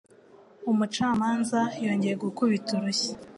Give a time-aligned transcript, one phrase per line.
[0.71, 3.11] Umucamanza yongeye gukubita urushyi.